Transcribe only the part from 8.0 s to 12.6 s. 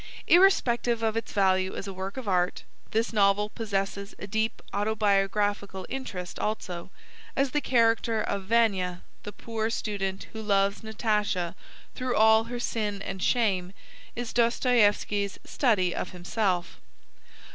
of Vania, the poor student who loves Natasha through all her